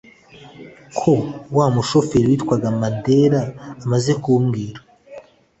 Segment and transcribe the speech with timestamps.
[0.97, 1.13] ko
[1.55, 3.41] wa mushoferi witwaga Mandela
[3.83, 4.79] amaze kumbwira